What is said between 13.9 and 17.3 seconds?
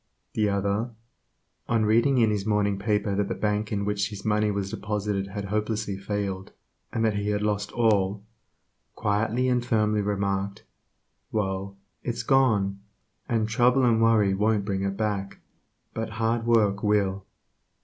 worry won't bring it back, but hard work will."